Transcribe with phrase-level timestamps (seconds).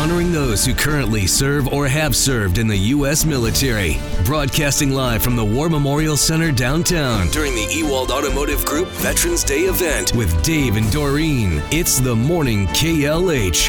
[0.00, 3.26] honoring those who currently serve or have served in the U.S.
[3.26, 3.98] military.
[4.24, 9.64] Broadcasting live from the War Memorial Center downtown during the Ewald Automotive Group Veterans Day
[9.64, 11.62] event with Dave and Doreen.
[11.70, 13.68] It's the morning KLH.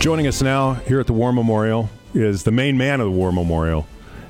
[0.00, 3.32] Joining us now here at the War Memorial is the main man of the War
[3.32, 3.86] Memorial,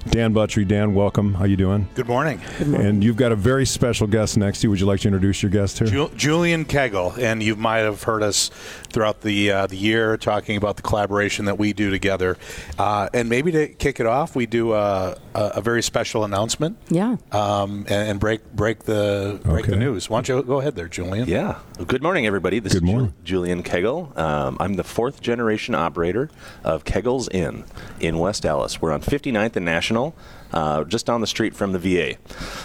[0.08, 0.64] Dan Buttery.
[0.64, 1.34] Dan, welcome.
[1.34, 1.86] How you doing?
[1.94, 2.40] Good morning.
[2.58, 4.70] And you've got a very special guest next to you.
[4.70, 5.88] Would you like to introduce your guest here?
[5.88, 8.48] Ju- Julian Kegel, and you might have heard us
[8.88, 12.38] throughout the uh, the year talking about the collaboration that we do together.
[12.78, 16.78] Uh, and maybe to kick it off, we do a, a, a very special announcement.
[16.88, 17.16] Yeah.
[17.30, 20.08] Um, and, and break break the break the news.
[20.08, 21.28] Why don't you go ahead there, Julian?
[21.28, 21.58] Yeah.
[21.76, 22.58] Well, Good morning, everybody.
[22.58, 23.14] This Good is Ju- morning.
[23.24, 24.12] Julian Kegel.
[24.16, 26.30] Um, I'm the fourth generation operator
[26.64, 27.64] of Kegel's Inn
[28.00, 28.80] in West Allis.
[28.80, 29.89] We're on 59th and National,
[30.52, 32.16] uh, just down the street from the VA.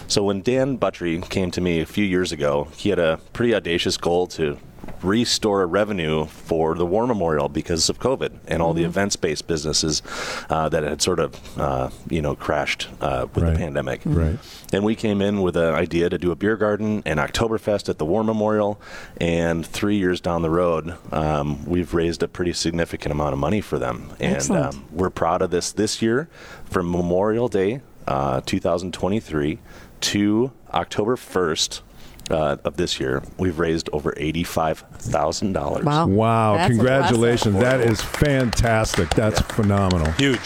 [0.08, 3.54] So when Dan Buttery came to me a few years ago, he had a pretty
[3.54, 4.58] audacious goal to
[5.04, 10.02] restore revenue for the War Memorial because of COVID and all the events-based businesses
[10.50, 13.54] uh, that had sort of, uh, you know, crashed uh, with Right.
[13.54, 14.02] the pandemic.
[14.06, 14.38] Right.
[14.74, 17.98] And we came in with an idea to do a beer garden and Oktoberfest at
[17.98, 18.80] the War Memorial.
[19.22, 23.62] And three years down the road, um, we've raised a pretty significant amount of money
[23.62, 24.12] for them.
[24.20, 26.28] And um, we're proud of this this year
[26.66, 29.60] from Memorial Day uh, 2023
[30.02, 31.82] to October 1st.
[32.30, 35.86] Uh, of this year, we've raised over eighty-five thousand dollars.
[35.86, 36.08] Wow.
[36.08, 37.60] Wow, That's congratulations.
[37.60, 39.10] That is fantastic.
[39.12, 40.12] That's phenomenal.
[40.14, 40.40] Huge.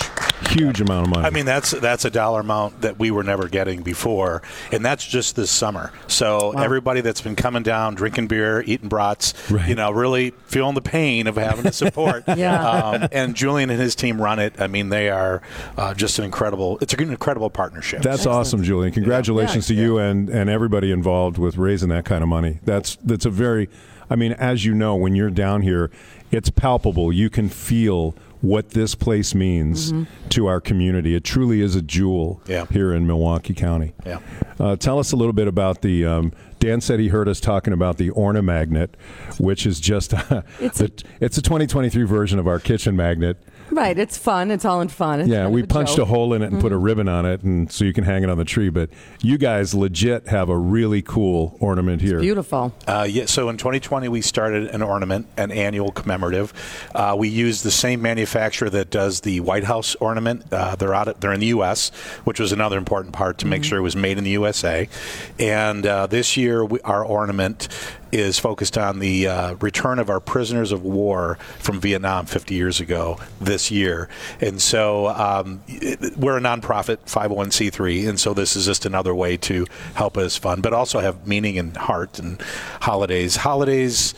[0.49, 1.25] Huge amount of money.
[1.27, 5.05] I mean, that's that's a dollar amount that we were never getting before, and that's
[5.05, 5.91] just this summer.
[6.07, 9.67] So everybody that's been coming down, drinking beer, eating brats, Right.
[9.69, 12.23] you know, really feeling the pain of having to support.
[12.39, 12.69] Yeah.
[12.69, 14.61] Um, and Julian and his team run it.
[14.61, 15.41] I mean, they are
[15.77, 16.77] uh, just an incredible.
[16.79, 18.01] It's an incredible partnership.
[18.01, 18.93] That's awesome, Julian.
[18.93, 19.75] Congratulations Yeah.
[19.75, 22.59] to you and, and everybody involved with raising that kind of money.
[22.63, 23.67] That's that's a very
[24.09, 25.91] I mean, as you know, when you're down here,
[26.31, 27.11] it's palpable.
[27.13, 29.93] You can feel what this place means
[30.29, 31.13] to our community.
[31.15, 32.65] It truly is a jewel Yeah.
[32.71, 33.93] here in Milwaukee County.
[34.05, 34.19] Yeah.
[34.59, 36.05] Uh, tell us a little bit about the.
[36.05, 38.95] Um, Dan said he heard us talking about the Orna magnet,
[39.37, 40.13] which is just
[40.59, 43.37] It's the, a- it's a 2023 version of our kitchen magnet.
[43.71, 43.97] Right.
[43.97, 44.51] It's fun.
[44.51, 45.21] It's all in fun.
[45.21, 47.43] It's Yeah, we of punched a hole in it and put a ribbon on it,
[47.43, 48.69] and so you can hang it on the tree.
[48.69, 48.89] But
[49.21, 52.19] you guys legit have a really cool ornament here.
[52.19, 52.73] Beautiful.
[52.87, 56.53] Uh, yeah, so in 2020, we started an ornament, an annual commemorative.
[56.95, 60.51] Uh, we use the same manufacturer that does the White House ornament.
[60.51, 61.07] Uh, they're out.
[61.07, 61.89] Of, they're in the U.S.,
[62.23, 64.89] which was another important part to make sure it was made in the USA.
[65.37, 67.67] And uh, this year, we, our ornament
[68.11, 72.79] is focused on the uh, return of our prisoners of war from Vietnam 50 years
[72.79, 74.09] ago this year.
[74.41, 79.37] And so um, it- we're a nonprofit 501c3, and so this is just another way
[79.37, 79.65] to
[79.95, 82.41] help us fund, but also have meaning and heart and
[82.81, 83.37] holidays.
[83.37, 84.13] Holidays,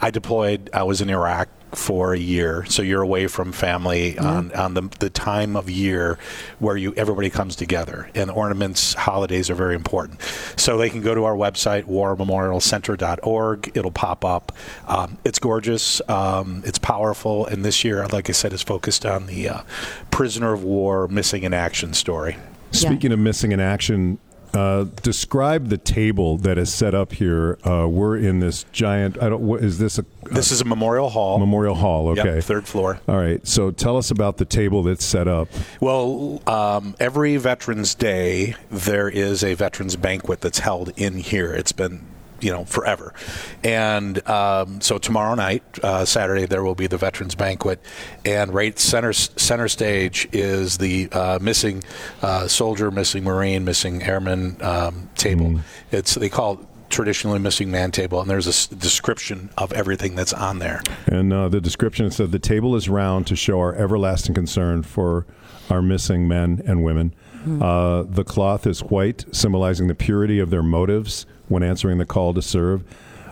[0.00, 4.52] I deployed, I was in Iraq for a year, so you're away from family on,
[4.52, 6.18] on the, the time of year
[6.58, 10.20] where you everybody comes together, and ornaments, holidays are very important.
[10.62, 13.72] So they can go to our website, warmemorialcenter.org.
[13.74, 14.52] It'll pop up.
[14.86, 16.00] Um, it's gorgeous.
[16.08, 17.46] Um, it's powerful.
[17.46, 19.62] And this year, like I said, is focused on the uh,
[20.12, 22.36] prisoner of war missing in action story.
[22.70, 24.18] Speaking of missing in action,
[24.54, 27.58] uh, describe the table that is set up here.
[27.64, 29.22] Uh, we're in this giant.
[29.22, 29.42] I don't.
[29.42, 31.38] What, is this a This is a memorial hall.
[31.38, 32.14] memorial hall?
[32.16, 33.00] Yep, Okay, third floor.
[33.08, 33.46] All right.
[33.46, 35.48] So tell us about the table that's set up.
[35.80, 41.52] Well, um, every Veterans Day, there is a veterans banquet that's held in here.
[41.52, 42.04] It's been,
[42.42, 43.14] you know, forever.
[43.64, 47.80] And um, so tomorrow night, uh, Saturday, there will be the veterans banquet,
[48.24, 51.82] and right center center stage is the uh, missing
[52.20, 55.60] uh, soldier, missing Marine, missing airman um, table.
[55.90, 60.32] It's they call traditionally missing man table, and there's a s- description of everything that's
[60.32, 60.82] on there.
[61.06, 65.26] And uh, the description said the table is round to show our everlasting concern for
[65.70, 67.14] our missing men and women.
[67.60, 72.32] Uh, the cloth is white, symbolizing the purity of their motives when answering the call
[72.34, 72.84] to serve.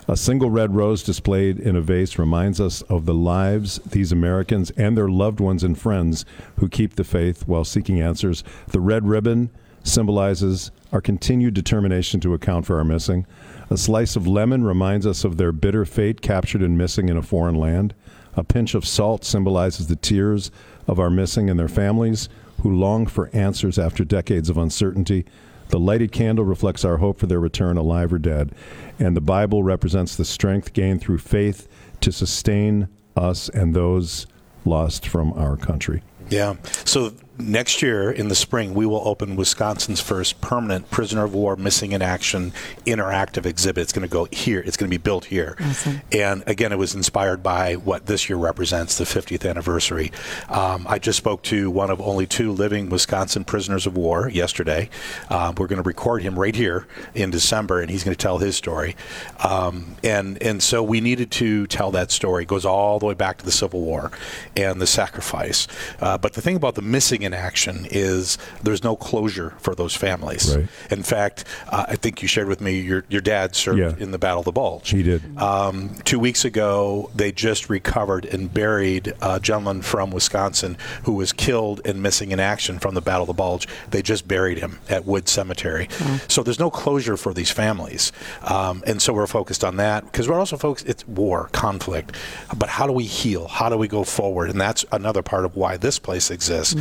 [0.09, 4.73] A single red rose displayed in a vase reminds us of the lives these Americans
[4.73, 6.25] and their loved ones and friends
[6.57, 8.43] who keep the faith while seeking answers.
[8.69, 9.51] The red ribbon
[9.83, 13.27] symbolizes our continued determination to account for our missing.
[13.71, 17.23] A slice of lemon reminds us of their bitter fate captured and missing in a
[17.23, 17.95] foreign land.
[18.35, 20.51] A pinch of salt symbolizes the tears
[20.87, 22.29] of our missing and their families
[22.63, 25.25] who long for answers after decades of uncertainty.
[25.69, 28.53] The lighted candle reflects our hope for their return, alive or dead.
[28.99, 31.69] And the Bible represents the strength gained through faith
[32.01, 34.27] to sustain us and those
[34.65, 36.03] lost from our country.
[36.29, 36.57] Yeah.
[36.85, 41.57] So next year in the spring, we will open Wisconsin's first permanent prisoner of war
[41.57, 42.53] missing in action
[42.87, 43.83] interactive exhibit.
[43.83, 44.61] It's going to go here.
[44.61, 45.57] It's going to be built here.
[45.61, 46.01] Awesome.
[46.13, 50.13] And again, it was inspired by what this year represents, the 50th anniversary.
[50.49, 54.91] Um, I just spoke to one of only two living Wisconsin prisoners of war yesterday.
[55.29, 58.39] Um, we're going to record him right here in December, and he's going to tell
[58.39, 58.97] his story.
[59.43, 62.43] Um, and and so we needed to tell that story.
[62.43, 64.11] It goes all the way back to the Civil War
[64.57, 65.67] and the sacrifice.
[66.01, 69.95] Uh, but the thing about the missing in action is there's no closure for those
[69.95, 70.57] families.
[70.57, 70.69] Right.
[70.91, 73.95] In fact, uh, I think you shared with me your your dad served Yeah.
[73.99, 74.91] in the Battle of the Bulge.
[74.91, 75.23] He did.
[75.39, 81.33] Um, two weeks ago, they just recovered and buried a gentleman from Wisconsin who was
[81.33, 83.67] killed and missing in action from the Battle of the Bulge.
[83.91, 85.89] They just buried him at Wood Cemetery.
[86.29, 88.13] So there's no closure for these families.
[88.43, 92.17] Um, and so we're focused on that because we're also focused, it's war, conflict.
[92.57, 93.49] But how do we heal?
[93.49, 94.51] How do we go forward?
[94.51, 96.75] And that's another part of why this place exists.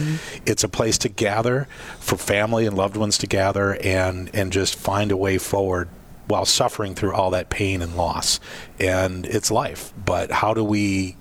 [0.46, 1.68] It's a place to gather
[2.00, 5.90] for family and loved ones to gather and, and just find a way forward
[6.28, 8.40] while suffering through all that pain and loss.
[8.80, 9.94] And it's life.
[10.04, 11.18] But how do we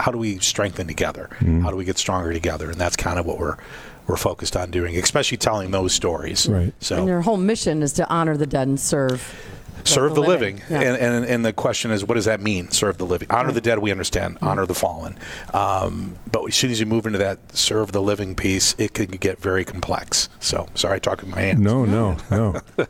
[0.00, 1.28] how do we strengthen together?
[1.40, 1.62] Mm-hmm.
[1.62, 2.70] How do we get stronger together?
[2.70, 3.56] And that's kind of what we're
[4.06, 6.48] we're focused on doing, especially telling those stories.
[6.48, 6.72] Right.
[6.80, 9.34] So And your whole mission is to honor the dead and serve.
[9.84, 10.80] Serve the living, Yeah.
[10.82, 12.70] and, and and the question is, what does that mean?
[12.70, 13.78] Serve the living, honor the dead.
[13.78, 15.18] We understand, honor the fallen.
[15.54, 19.10] Um, but as soon as you move into that serve the living piece, it can
[19.10, 20.28] get very complex.
[20.40, 21.60] So sorry, I talk with my hands.
[21.60, 22.60] No, no, no.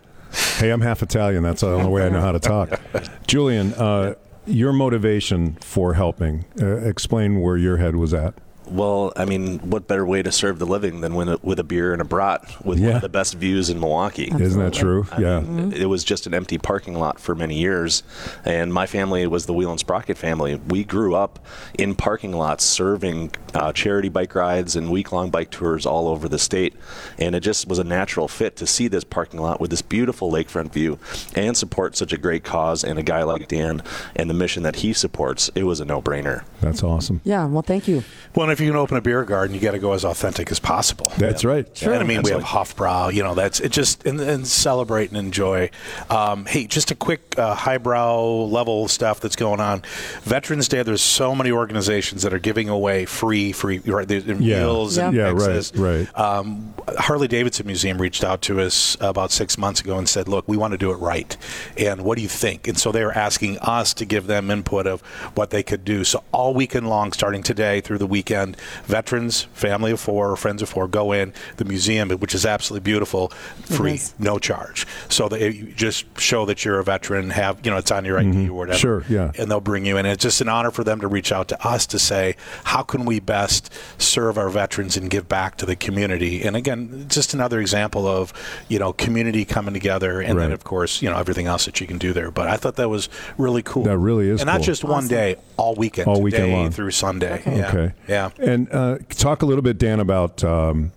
[0.58, 1.42] hey, I'm half Italian.
[1.42, 2.80] That's the only way I know how to talk.
[3.26, 4.14] Julian, uh,
[4.46, 8.34] your motivation for helping, uh, explain where your head was at.
[8.70, 11.64] Well, I mean, what better way to serve the living than with a, with a
[11.64, 14.30] beer and a brat with one of the best views in Milwaukee?
[14.38, 15.06] Isn't that true?
[15.12, 15.40] I yeah.
[15.40, 18.02] mean, it was just an empty parking lot for many years.
[18.44, 20.56] And my family was the Wheel and Sprocket family.
[20.56, 21.38] We grew up
[21.78, 26.28] in parking lots serving uh, charity bike rides and week long bike tours all over
[26.28, 26.74] the state.
[27.18, 30.30] And it just was a natural fit to see this parking lot with this beautiful
[30.30, 30.98] lakefront view
[31.34, 33.82] and support such a great cause and a guy like Dan
[34.16, 35.50] and the mission that he supports.
[35.54, 36.44] It was a no brainer.
[36.60, 37.20] That's awesome.
[37.24, 38.04] Yeah, well, thank you.
[38.34, 40.50] Well, and if you can open a beer garden, you got to go as authentic
[40.50, 41.12] as possible.
[41.18, 41.66] That's right.
[41.82, 42.84] And I mean, we have Absolutely.
[42.84, 45.70] Hofbrau, you know, that's it just, and, and celebrate and enjoy.
[46.10, 49.82] Um, hey, just a quick uh, highbrow level stuff that's going on.
[50.22, 54.34] Veterans Day, there's so many organizations that are giving away free, free, right, there's Yeah.
[54.60, 56.18] meals and Yeah, right, right.
[56.18, 60.46] Um, Harley Davidson Museum reached out to us about six months ago and said, look,
[60.48, 61.36] we want to do it right.
[61.76, 62.66] And what do you think?
[62.68, 65.00] And so they were asking us to give them input of
[65.34, 66.04] what they could do.
[66.04, 70.68] So all weekend long, starting today through the weekend, veterans, family of four, friends of
[70.68, 73.28] four, go in the museum, which is absolutely beautiful,
[73.64, 74.14] free, is.
[74.18, 74.86] no charge.
[75.08, 78.18] So they you just show that you're a veteran, have, you know, it's on your
[78.18, 78.78] ID or whatever.
[78.78, 79.32] Sure, yeah.
[79.38, 80.06] And they'll bring you in.
[80.06, 83.04] It's just an honor for them to reach out to us to say, how can
[83.04, 86.42] we best serve our veterans and give back to the community?
[86.42, 88.32] And again, just another example of,
[88.68, 91.86] you know, community coming together and then, of course, you know, everything else that you
[91.86, 92.30] can do there.
[92.30, 93.84] But I thought that was really cool.
[93.84, 94.64] That really is And not cool.
[94.64, 96.08] just one day, all weekend.
[96.08, 96.70] All weekend long.
[96.70, 97.42] through Sunday.
[97.46, 97.68] Yeah.
[97.68, 97.92] Okay.
[98.08, 98.30] Yeah.
[98.38, 100.92] And uh, talk a little bit, Dan, about um,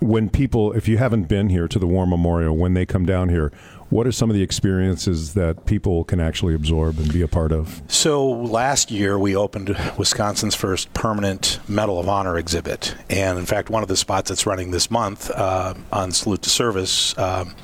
[0.00, 3.28] when people, if you haven't been here to the War Memorial, when they come down
[3.28, 3.52] here,
[3.88, 7.52] what are some of the experiences that people can actually absorb and be a part
[7.52, 7.82] of?
[7.86, 13.70] So last year we opened Wisconsin's first permanent Medal of Honor exhibit, and in fact,
[13.70, 17.54] one of the spots that's running this month uh, on Salute to Service um,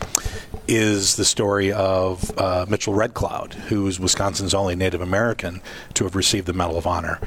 [0.68, 5.60] is the story of uh, Mitchell Red Cloud, who is Wisconsin's only Native American
[5.94, 7.18] to have received the Medal of Honor,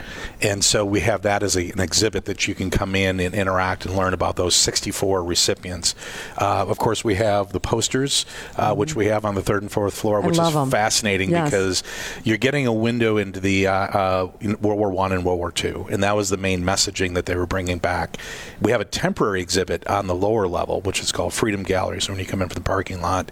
[0.41, 3.35] and so we have that as a, an exhibit that you can come in and
[3.35, 5.95] interact and learn about those 64 recipients.
[6.37, 8.25] Uh, of course, we have the posters,
[8.57, 10.69] uh, which we have on the third and fourth floor, which is is 'em.
[10.71, 11.49] fascinating Yes.
[11.49, 11.83] because
[12.23, 15.87] you're getting a window into the uh, uh, World War One and World War Two,
[15.89, 18.17] and that was the main messaging that they were bringing back.
[18.61, 22.01] We have a temporary exhibit on the lower level, which is called Freedom Gallery.
[22.01, 23.24] So when you come in from the parking lot,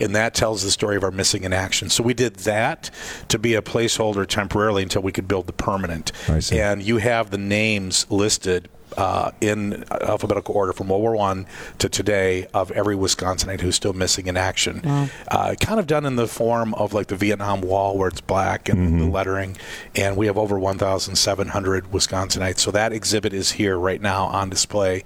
[0.00, 1.88] and that tells the story of our missing in action.
[1.90, 2.90] So we did that
[3.28, 6.12] to be a placeholder temporarily until we could build the permanent.
[6.58, 11.46] And you have the names listed uh, in alphabetical order from World War One
[11.78, 14.80] to today of every Wisconsinite who's still missing in action.
[15.28, 18.68] Uh, kind of done in the form of like the Vietnam Wall, where it's black
[18.68, 19.56] and the lettering.
[19.94, 22.58] And we have over 1,700 Wisconsinites.
[22.58, 25.04] So that exhibit is here right now on display,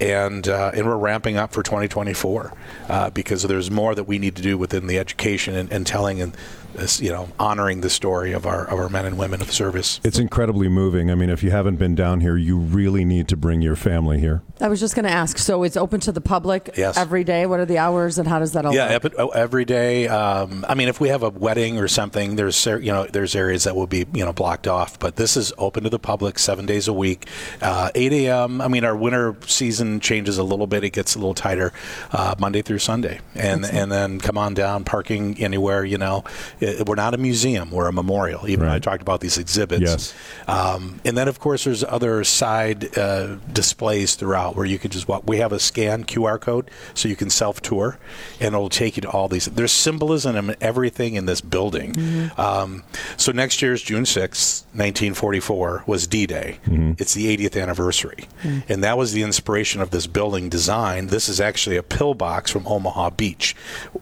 [0.00, 2.52] and uh, and we're ramping up for 2024
[2.88, 6.20] uh, because there's more that we need to do within the education and, and telling
[6.20, 6.36] and
[6.76, 10.00] this, you know, honoring the story of our of our men and women of service.
[10.04, 11.10] It's incredibly moving.
[11.10, 14.20] I mean, if you haven't been down here, you really need to bring your family
[14.20, 14.42] here.
[14.60, 15.36] I was just going to ask.
[15.38, 16.96] So it's open to the public Yes.
[16.96, 17.44] every day.
[17.46, 19.04] What are the hours and how does that all Yeah, work?
[19.14, 20.08] epi- every day.
[20.08, 23.64] Um, I mean, if we have a wedding or something, there's you know there's areas
[23.64, 26.64] that will be you know blocked off, but this is open to the public seven
[26.66, 27.28] days a week,
[27.60, 28.60] uh, 8 a.m.
[28.60, 31.72] I mean, our winter season changes a little bit; it gets a little tighter,
[32.12, 35.84] uh, Monday through Sunday, and and then come on down, parking anywhere.
[35.84, 36.24] You know,
[36.60, 38.48] It- we're not a museum; we're a memorial.
[38.48, 39.82] Even though I talked about these exhibits.
[39.82, 40.14] Yes.
[40.48, 43.15] Um, and then, of course, there's other side uh,
[43.52, 45.22] displays throughout where you can just walk.
[45.26, 47.98] We have a scan QR code so you can self tour,
[48.40, 49.46] and it'll take you to all these.
[49.46, 51.92] There's symbolism in everything in this building.
[51.92, 52.40] Mm-hmm.
[52.40, 52.84] Um,
[53.16, 56.58] so next year's June 6th, 1944, was D Day.
[56.66, 56.92] Mm-hmm.
[56.98, 58.28] It's the 80th anniversary.
[58.42, 58.62] Mm.
[58.68, 61.08] And that was the inspiration of this building design.
[61.08, 63.54] This is actually a pillbox from Omaha Beach,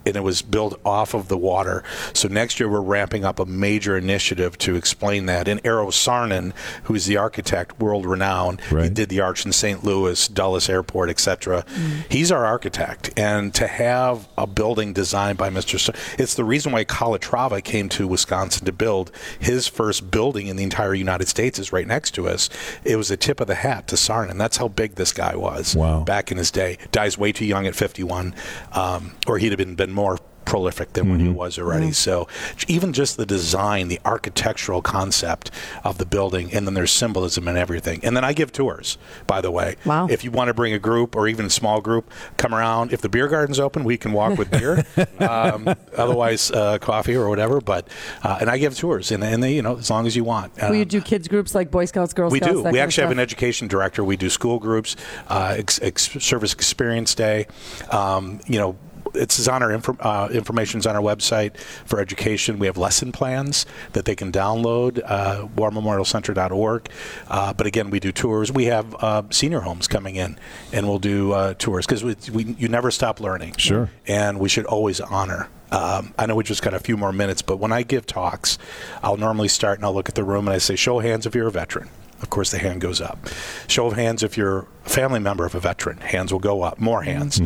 [0.07, 1.83] and it was built off of the water.
[2.13, 5.49] So next year, we're ramping up a major initiative to explain that.
[5.49, 6.53] And Eero Saarinen,
[6.85, 8.95] who's the architect, world renowned, he Right.
[9.05, 9.85] Did the arch in St.
[9.85, 11.67] Louis, Dulles Airport, etc.
[12.09, 15.95] He's our architect, and to have a building designed by Mr.
[16.19, 20.63] It's the reason why Calatrava came to Wisconsin to build his first building in the
[20.63, 22.49] entire United States is right next to us.
[22.83, 24.39] It was a tip of the hat to Saarinen.
[24.39, 26.01] That's how big this guy was Wow.
[26.05, 26.79] back in his day.
[26.91, 28.35] Dies way too young at 51,
[28.73, 31.93] um, or he'd have been been more prolific than when he was already.
[31.93, 32.29] So
[32.69, 35.51] even just the design, the architectural concept
[35.85, 38.01] of the building, and then there's symbolism and everything.
[38.05, 39.77] And then I give tours, by the way.
[39.85, 40.07] Wow.
[40.09, 42.93] If you want to bring a group or even a small group, come around.
[42.93, 44.85] If the beer garden's open, we can walk with beer.
[45.19, 47.61] um, otherwise, uh, coffee or whatever.
[47.61, 47.89] But
[48.23, 50.55] uh, and I give tours, and, and they, you know, as long as you want.
[50.61, 52.53] Will you Um, do kids groups like Boy Scouts, Girl we Scouts?
[52.53, 52.63] do.
[52.65, 54.05] that We actually have an education director.
[54.05, 54.97] We do school groups,
[55.29, 57.47] uh, ex- ex- service experience day.
[57.91, 58.77] Um, you know,
[59.15, 62.59] it's on our infor- uh, information's on our website for education.
[62.59, 65.01] We have lesson plans that they can download.
[65.05, 66.89] Uh, warmemorialcenter.org.
[67.29, 68.53] Uh, but again, we do tours.
[68.53, 70.39] We have uh, senior homes coming in,
[70.73, 73.57] and we'll do uh, tours because we, we you never stop learning.
[73.57, 73.91] Sure.
[74.07, 75.49] And we should always honor.
[75.71, 78.59] Um, I know we just got a few more minutes, but when I give talks,
[79.03, 81.27] I'll normally start and I'll look at the room and I say, "Show of hands
[81.27, 81.89] if you're a veteran."
[82.23, 83.19] Of course, the hand goes up.
[83.67, 85.99] Show of hands if you're a family member of a veteran.
[85.99, 86.79] Hands will go up.
[86.81, 87.41] More hands.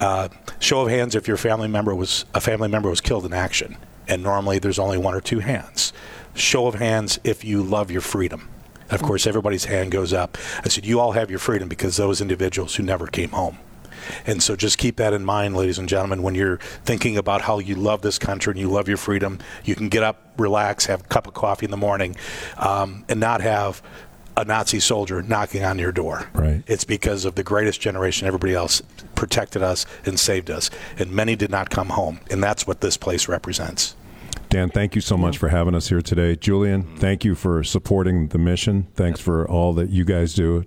[0.00, 0.28] Uh,
[0.58, 3.76] show of hands if your family member was a family member was killed in action,
[4.08, 5.92] and normally there's only one or two hands.
[6.34, 8.48] Show of hands if you love your freedom.
[8.90, 10.36] Of course, everybody's hand goes up.
[10.64, 13.58] I said, you all have your freedom because those individuals who never came home.
[14.26, 17.58] And so just keep that in mind, ladies and gentlemen, when you're thinking about how
[17.58, 19.38] you love this country and you love your freedom.
[19.64, 22.16] You can get up, relax, have a cup of coffee in the morning,
[22.56, 23.82] um, and not have
[24.40, 26.28] a Nazi soldier knocking on your door.
[26.34, 26.62] Right.
[26.66, 28.82] It's because of the greatest generation, everybody else
[29.14, 30.70] protected us and saved us.
[30.98, 32.20] And many did not come home.
[32.30, 33.94] And that's what this place represents.
[34.48, 36.34] Dan, thank you so much for having us here today.
[36.34, 36.96] Julian, mm-hmm.
[36.96, 38.88] thank you for supporting the mission.
[38.94, 40.64] Thanks for all that you guys do.